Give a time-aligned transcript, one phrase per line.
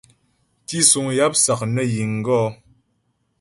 [0.67, 2.43] Tísuŋ yáp sák nə ghíŋ gɔ̌.